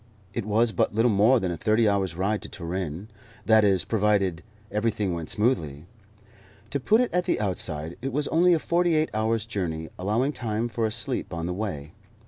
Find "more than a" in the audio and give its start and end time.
1.11-1.57